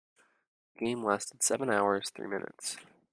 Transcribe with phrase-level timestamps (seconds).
[0.73, 2.77] The game lasted seven hours three minutes.